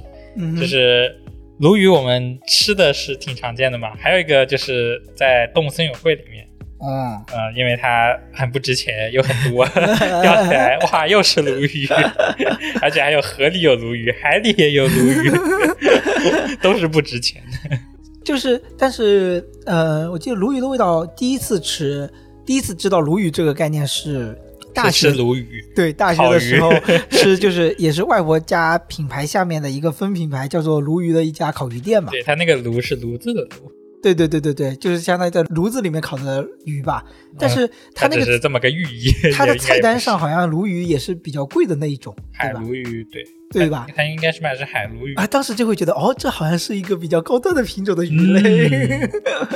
[0.60, 1.10] 就是
[1.58, 3.94] 鲈鱼我们吃的是挺常见的嘛。
[3.98, 6.46] 还有一个就是在动物森友会里面，
[6.82, 9.66] 嗯呃，因为它很不值钱，有很多
[10.22, 11.86] 钓起来，哇，又是鲈鱼，
[12.82, 15.30] 而且还有河里有鲈鱼，海里也有鲈鱼，
[16.60, 17.78] 都是不值钱的。
[18.22, 22.06] 就是，但是呃，我记得鲈鱼的味道，第一次吃。
[22.46, 24.38] 第一次知道鲈鱼这个概念是
[24.72, 26.70] 大学鲈鱼，对大学的时候
[27.10, 32.10] 是，就是也是外婆家品牌下面的一个分品牌，叫做鲈鱼的一家烤鱼店嘛。
[32.12, 33.72] 对，它那个鲈是炉子的炉。
[34.14, 37.02] 对对对对对，就是相当于在炉子里面烤的鱼吧。
[37.38, 39.10] 但是它那个是这么个寓意。
[39.34, 43.86] 它的菜单上好像鲈鱼也是比较贵的那一种，海鲈鱼，对对吧？
[43.96, 45.26] 它应该是卖的是海鲈鱼啊。
[45.26, 49.08] 当时就会觉得，哦，这好像是一个比较高端的品种的鱼类。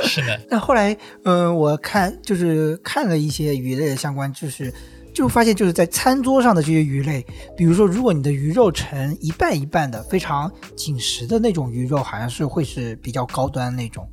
[0.03, 0.37] 是的。
[0.51, 4.73] 那后来，嗯，我看就是看了一些鱼类的相关知识，
[5.13, 14.07] 就发现就是在餐桌上的这些鱼类，比如说，如果你的鱼肉呈一半一半的非常紧实的那种鱼肉，好像是会是比较高端那种。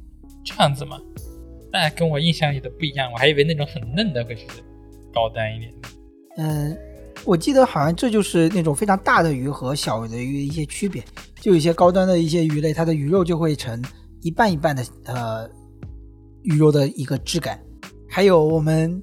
[0.49, 0.99] 这样子吗？
[1.71, 4.47] 那跟我印象里的不一样，我还以为那种很嫩的会是
[5.13, 5.89] 高端一点的。
[6.39, 6.79] 嗯，
[7.25, 11.05] 我记得好像这就是那种非常大的鱼和小的鱼一些区别。
[11.41, 13.85] 就有一些高端的一些鱼类，它的鱼肉就会成
[14.23, 15.49] 一半一半的，呃，
[16.43, 17.61] 鱼肉的一个质感。
[18.09, 19.03] 还有我们。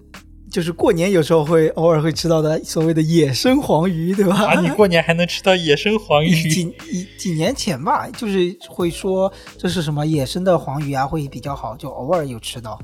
[0.56, 4.54] 就是过年有时候会偶尔会吃到的所谓的野生黄鱼，对吧？
[4.54, 6.30] 啊，你过年还能吃到野生黄鱼？
[6.50, 12.80] 几几几年前吧，就是会说这是什么野生的黄鱼啊，会比较好，就偶尔有吃到。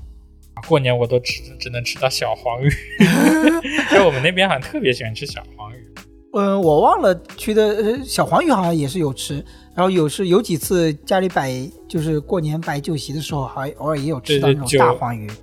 [0.67, 2.69] 过年我都吃只能吃到小黄鱼，
[3.89, 5.77] 在我们那边好像特别喜欢吃小黄鱼。
[6.35, 9.35] 嗯，我忘了去的小黄鱼好像也是有吃，
[9.73, 11.53] 然后有是有几次家里摆
[11.87, 15.25] 就是过年摆酒席的时候，还偶尔也有吃到那种大黄鱼。
[15.25, 15.35] 对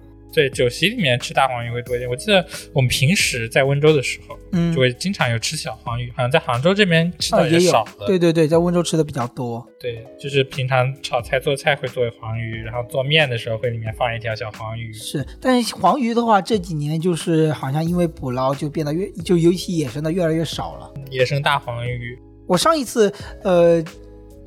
[0.50, 2.08] 酒席里面吃大黄鱼会多一点。
[2.08, 6.10] 我记得我们平时在温州的时候，嗯，就会经常有吃小黄鱼。
[6.10, 8.06] 好像在杭州这边吃的也少了。
[8.06, 9.66] 对对对，在温州吃的比较多。
[9.80, 14.92] 对，就是平常炒菜做菜会作为黄鱼，然后做面的时候会里面放一条小黄鱼。
[14.92, 20.92] 是，但是黄鱼的话，这几年就是好像因为捕捞就变得越，就尤其野生的越来越少了。
[21.10, 23.12] 野生大黄鱼，我上一次
[23.42, 23.82] 呃。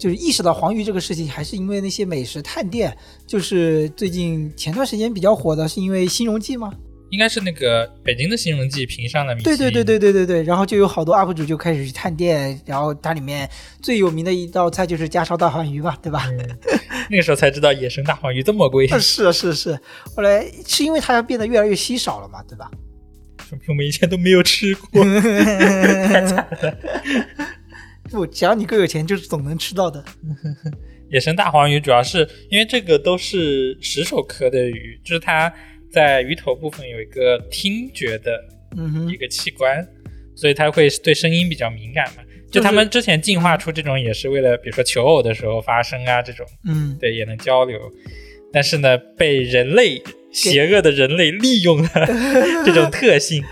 [0.02, 2.92] 就是意识到黄鱼这个事情，还是因为那些美食探店。
[3.28, 6.74] 就是最近前段时间比较火的，是因为《新荣记》吗？
[7.12, 9.44] 应该是那个北京的《新荣记》评上了名。
[9.44, 10.42] 对对对对对对对。
[10.42, 13.48] 然后就有好多 UP 主就开始去探店，然后它里面
[13.80, 16.26] 最有名的一道菜就是家烧大黄鱼吧，对吧？
[17.12, 18.88] 那个时候才知道野生大黄鱼这么贵。
[18.98, 19.78] 是啊是是。
[20.16, 22.72] 后来是因为它变得越来越稀少了嘛，对吧？
[23.48, 25.04] 说明我们以前都没有吃过。
[25.22, 26.78] 太惨了。
[28.12, 30.04] 不，只要你够有钱，就是总能吃到的。
[31.10, 35.52] 野生大黄鱼主要是因为这个都是石手科的鱼，就是它
[35.92, 38.42] 在鱼头部分有一个听觉的
[39.12, 39.86] 一个器官，
[40.36, 42.24] 所以它会对声音比较敏感嘛。
[42.50, 47.80] 就他们之前进化出这种也是为了，比如说求偶的时候发声啊这种，嗯，对，也能交流。
[48.54, 51.90] 但是呢，被人类邪恶的人类利用了
[52.66, 53.44] 这种特性，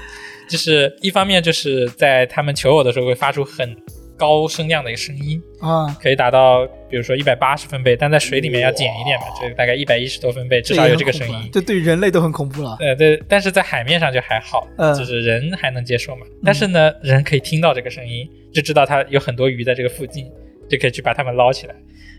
[0.49, 3.75] 就是一方面就是在他们求偶的时候会发出很。
[4.19, 11.49] 高声量的一个声音啊，可以达到，比如说一百八十分贝，但在水里面要减一点嘛，就大概一百一十多分贝，至少有这个声音。
[11.53, 12.75] 这对人类都很恐怖了。
[12.77, 16.25] 对对，但是在海面上就还好，就是人还能接受嘛。
[16.43, 20.27] 但是呢，人可以听到这个声音，就知道它有很多鱼在这个附近，
[20.69, 21.75] 就可以去把它们捞起来。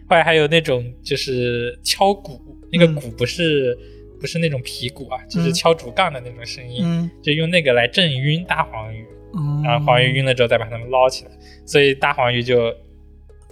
[0.08, 2.40] 后来还有那种就是敲鼓，
[2.72, 3.76] 那个嗯鼓不是、
[4.20, 11.30] 不是那种皮鼓啊，就是嗯敲竹杠的那种声音，嗯就用那个来震晕大黄鱼，嗯，然后黄鱼晕了之后再把它们捞起来，
[11.66, 12.72] 所以大黄鱼就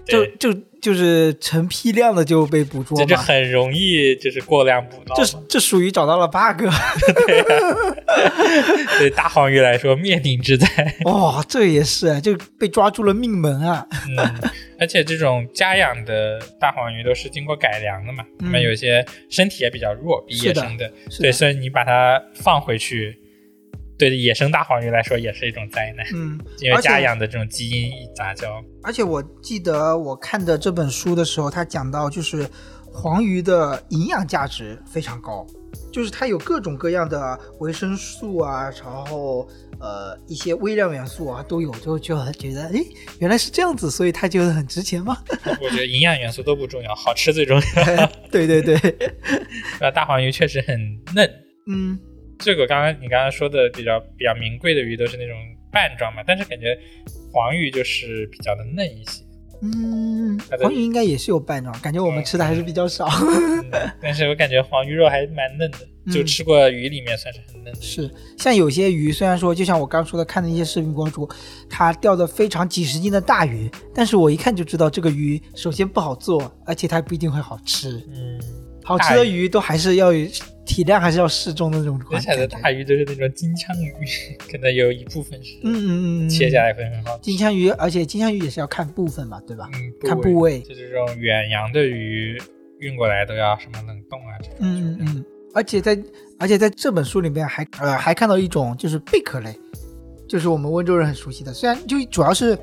[0.06, 3.16] 就就就是成批量的就被捕捉这就。
[3.16, 5.24] 很容易就是过量捕捞这。
[5.48, 6.62] 这属于找到了 bug，
[8.98, 10.66] 对大黄鱼来说灭顶之灾。
[11.04, 13.86] 哦，这也是就被抓住了命门啊！
[14.08, 14.16] 嗯，
[14.78, 20.90] 而且这种家养的大黄鱼都是经过改良的嘛，它们嗯有些身体也比较弱，野生的。
[21.20, 23.18] 对，所以你把它放回去，
[23.98, 28.62] 对野生大黄鱼来说也是一种灾难，嗯，因为家养的这种基因一杂交。
[28.82, 32.48] 而且我记得我看的这本书的时候，他讲到就是
[32.92, 35.46] 黄鱼的营养价值非常高，
[35.92, 39.48] 就是它有各种各样的维生素啊，然后
[39.80, 42.86] 呃一些微量元素啊都有，就就很觉得诶，
[43.18, 45.18] 原来是这样子，所以它就很值钱吗？
[45.60, 48.06] 我觉得营养元素都不重要，好吃最重要。
[48.30, 48.78] 对对对，
[49.80, 50.78] 那大黄鱼确实很
[51.14, 51.28] 嫩。
[51.70, 51.98] 嗯
[52.38, 55.36] 这个刚刚你刚刚说的比较比较名贵的鱼都是那种
[55.70, 56.78] 半装嘛，但是感觉
[57.32, 59.22] 黄鱼就是比较的嫩一些。
[59.60, 63.08] 嗯黄鱼应该也是有半装，感觉我们吃的还是比较少。
[63.08, 65.78] 嗯，但是我感觉黄鱼肉还蛮嫩的，
[66.12, 67.80] 就嗯吃过鱼里面算是很嫩的。
[67.80, 71.28] 是，像有些鱼，虽然说就像我刚说的，看的一些视频博主，
[71.68, 78.00] 他钓的非常几十斤的大鱼，但是我一看就知道这个鱼首先不好做，而且它不一定会好吃。
[78.14, 78.40] 嗯，
[78.84, 80.24] 好吃的鱼都还是要有
[80.68, 82.46] 体量，还是要适中的那种国产的。
[82.46, 83.92] 大鱼都是那种金枪鱼，
[84.52, 87.22] 可能有一部分是嗯嗯嗯嗯，切下来会很好吃。
[87.22, 89.68] 金枪鱼，而且金枪鱼也是要看部分嘛，对吧？
[89.72, 92.40] 嗯，看部位就这种远洋的鱼
[92.78, 94.56] 运过来都要什么冷冻啊这种。
[94.60, 95.98] 嗯嗯嗯，而且在
[96.38, 99.58] 而且在这本书里面还呃还看到一种就是贝壳类，
[100.28, 102.56] 就是我们温州人很熟悉的，虽然就主要是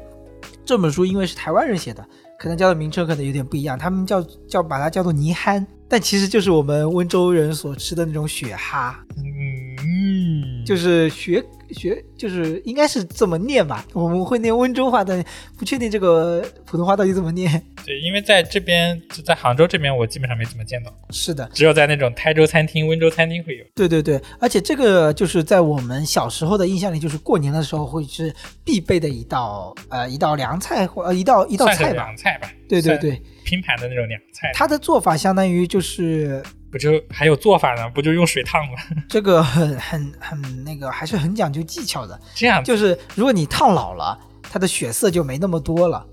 [0.64, 15.24] 这本书因为是台湾人写的，可能叫的名称可能有点不一样，他们叫叫把它叫做泥憨，但其实就是我们温州人所吃的那种雪蛤，嗯，就是雪雪就是应该是这么念吧，我们会念温州话，但
[15.58, 17.62] 不确定这个普通话到底怎么念。
[17.86, 23.66] 对，因为在这边就在杭州这边，我基本上没怎么见到，是的，只有在那种台州餐厅、温州餐厅会有。
[23.76, 31.94] 对对对，而且这个就是在我们小时候的印象里，就是过年的时候会是必备的一道呃一道凉菜或呃一道一道菜吧。
[31.94, 34.52] 凉菜吧，对对对，拼盘的那种凉菜。
[34.54, 36.42] 它的做法相当于就是
[36.76, 37.90] 不就还有做法呢？
[37.96, 38.74] 不就用水烫吗？
[39.08, 42.20] 这个很很很那个，还是很讲究技巧的。
[42.34, 46.06] 这样，就是如果你烫老了，它的血色就没那么多了，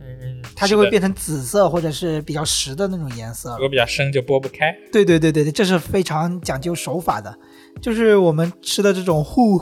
[0.00, 3.58] 嗯，它就会变成紫色或者是比较实的那种颜色如。
[3.58, 4.74] 果比较深就剥不开。
[4.90, 7.38] 对对对对对，这是非常讲究手法的，
[7.82, 9.60] 就是我们吃的这种糊，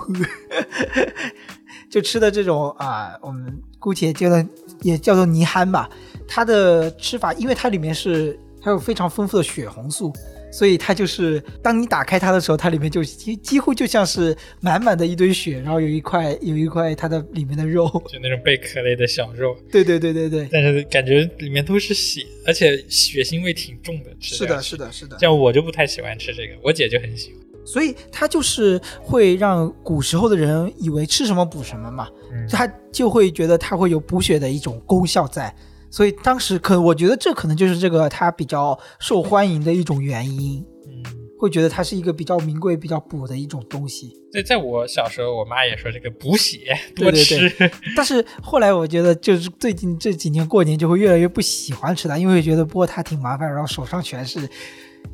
[1.91, 4.45] 就吃的这种啊，我们姑且叫做
[4.83, 5.91] 也叫做泥憨吧。
[6.29, 10.13] 它的吃法，因为它里面是它有非常丰富的血红素，
[10.51, 17.87] 所以它就是当你打开它的时候，它里面就几几乎就像是满满的一堆血，然后有一块有一块它的里面的肉。
[18.09, 24.11] 就那种贝壳类的小肉，对对对对对，但是感觉里面都是血，而且血腥味挺重的。
[24.21, 25.19] 是的，是的，是的。
[25.19, 27.41] 像我就不太喜欢吃这个，我姐就很喜欢。
[27.65, 35.53] 所以它就是会让古时候的人以为吃什么补什么嘛，嗯，他就会觉得它会有补血的一种功效在，
[35.97, 41.03] 所以当时可我觉得这可能就是这个它比较受欢迎的一种原因，嗯，
[41.39, 44.13] 会觉得它是一个比较名贵、比较补的一种东西。
[44.31, 47.71] 对在我小时候，我妈也说这个补血对对多吃。
[47.97, 54.47] 但是后来我觉得，就是最近这几年过年就会越来越不喜欢吃它，因为觉得剥它挺麻烦，然后手上全是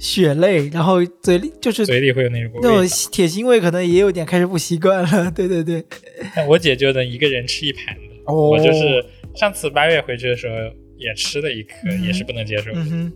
[0.01, 2.85] 血泪，然后嘴里就是嘴里会有那种那种。
[3.13, 5.31] 铁腥味，可能也有点开始不习惯了。
[5.31, 5.85] 对对对，
[6.35, 10.55] 但我姐就能一个人吃一盘的，哦我就是上次八月回去的时候
[10.97, 13.13] 也吃了一颗，嗯也是不能接受，嗯哼，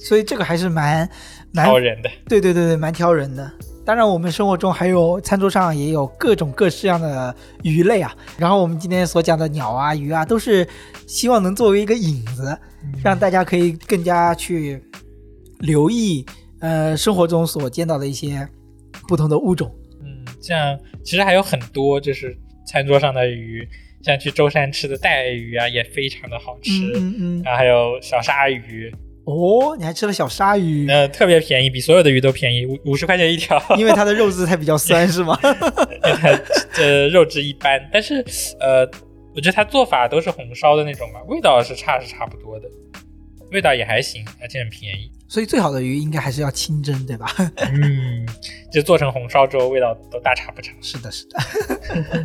[0.00, 1.08] 所以这个还是蛮
[1.52, 2.10] 蛮挑人的。
[2.28, 3.50] 对对对对，蛮挑人的。
[3.84, 8.14] 当然，我们生活中还有餐桌上也有各种各式样的鱼类啊。
[8.36, 10.68] 然后我们今天所讲的鸟啊、鱼啊，都是
[11.06, 12.54] 希望能作为一个引子，
[13.02, 14.82] 让大家可以更加去
[15.60, 16.22] 留意
[16.60, 18.46] 呃生活中所见到的一些
[19.06, 19.74] 不同的物种。
[20.02, 22.36] 嗯，像其实还有很多就是
[22.66, 23.66] 餐桌上的鱼，
[24.08, 26.72] 像去舟山吃的带鱼啊，也非常的好吃。
[26.72, 27.42] 嗯嗯嗯。
[27.44, 28.90] 然后还有小鲨鱼，
[29.24, 33.62] 哦，你还吃了小鲨鱼，呃，特别便宜，比所有的鱼都便宜，五五十块钱一条。
[33.76, 35.38] 因为它的肉质才比较酸，是吗？
[36.78, 38.24] 呃肉质一般，但是
[38.60, 38.88] 呃，
[39.34, 42.68] 我觉得它做法都是红烧的那种嘛，味道是差是差不多的，
[43.52, 45.10] 味道也还行，而且很便宜。
[45.30, 47.26] 所以最好的鱼应该还是要清蒸，对吧？
[47.70, 48.26] 嗯，
[48.72, 50.72] 就做成红烧之后，味道都大差不差。
[50.80, 51.38] 是的，是的。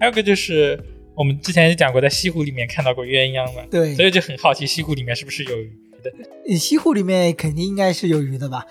[0.00, 0.82] 还有个就是
[1.14, 5.70] 我们之前也讲过，在西湖里面看到过鸳鸯嘛，对，所以就很好奇西湖里面是不是有鱼
[6.02, 6.10] 的。
[6.48, 8.64] 呃西湖里面肯定应该是有鱼的吧？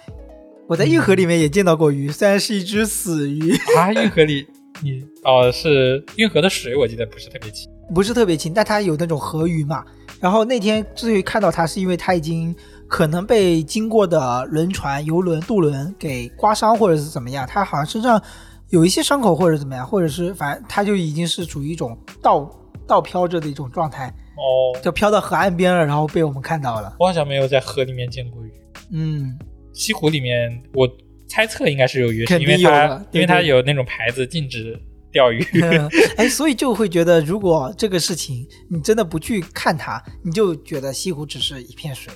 [0.67, 4.45] 我在运河里面也见到过鱼，虽然是一只死鱼，啊，运河里
[4.82, 7.69] 你哦是运河的水，我记得不是特别清。
[7.93, 9.84] 不是特别清，但它有那种河鱼嘛。
[10.19, 12.55] 然后那天之所以看到它，是因为它已经
[12.88, 17.47] 可能被经过的轮船、游轮、渡轮给刮伤，或者是怎么样。
[17.47, 18.21] 它好像身上
[18.70, 22.49] 有一些伤口，或者怎么样，或者是反正它就已经是处于一种倒
[22.88, 26.95] 倒飘着的一种状态，哦，就飘到河岸边了，然后被我们看到了。
[26.99, 28.51] 我好像没有在河里面见过鱼。
[28.91, 29.38] 嗯，
[29.74, 30.88] 西湖里面，我
[31.28, 34.80] 猜测应该是有鱼，肯定是因为它因为它有那种牌子禁止
[35.11, 35.43] 钓鱼。
[36.17, 42.13] 哎，所以就会觉得，如果这个事情你真的不去看它，你就觉得西湖只是一片水，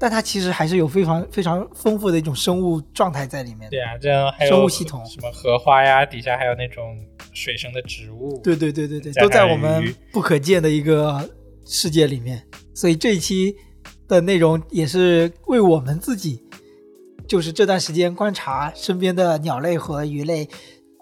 [0.00, 3.68] 但它其实还是有非常非常丰富的一种生物状态在里面。
[3.68, 6.96] 对啊，这样还有生物系统什么荷花呀，底下还有那种
[7.34, 8.40] 水生的植物。
[8.42, 11.28] 对对对对对，都在我们不可见的一个
[11.66, 12.42] 世界里面。
[12.74, 13.54] 所以这一期
[14.08, 16.42] 的内容也是为我们自己，
[17.28, 20.48] 就是这段时间观察身边的鸟类和鱼类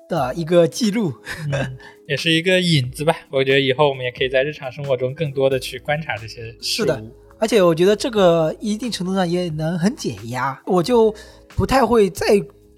[0.08, 1.14] 的一个记录。
[1.52, 1.78] 嗯，
[2.08, 3.14] 也是一个引子吧。
[3.30, 7.12] 我觉得以后我们也可以在日常生活中更多的去观察这些事是的物。
[7.38, 11.14] 而且我觉得这个一定程度上也能很解压，我就
[11.48, 12.26] 不太会再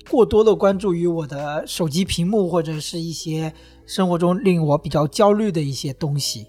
[0.08, 3.52] 过多的关注于我的手机屏幕或者是一些
[3.86, 6.46] 生活中令我比较焦虑的一些东西。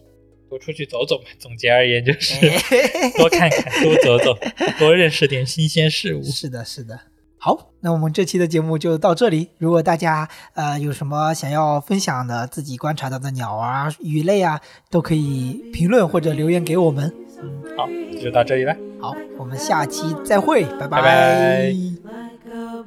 [0.50, 1.24] 多出去走走嘛。
[1.40, 4.38] 总结而言就是哎 多看看，多走走，
[4.78, 6.24] 多认识点新鲜事物。
[6.24, 7.00] 是的，是的。
[7.38, 9.48] 好，那我们这期的节目就到这里。
[9.58, 14.60] 如果大家呃有什么想要分享的自己观察到的鸟啊、鱼类啊，
[14.90, 17.12] 都可以评论或者留言给我们。
[17.44, 17.88] 嗯，好，
[18.22, 18.76] 就到这里了。
[19.00, 21.02] 好，我们下期再会，拜拜。
[21.02, 22.84] 拜 Like a